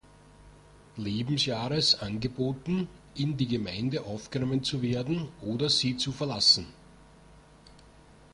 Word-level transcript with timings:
Lebensjahres 0.97 1.93
angeboten, 2.01 2.87
in 3.13 3.37
die 3.37 3.47
Gemeinde 3.47 4.01
aufgenommen 4.01 4.63
zu 4.63 4.81
werden 4.81 5.29
oder 5.41 5.69
sie 5.69 5.95
zu 5.95 6.11
verlassen. 6.11 6.65